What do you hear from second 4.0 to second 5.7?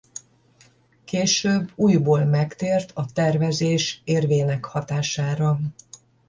érvének hatására.